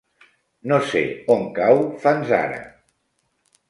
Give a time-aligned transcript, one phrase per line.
[0.71, 1.03] No sé
[1.37, 2.61] on cau Fanzara.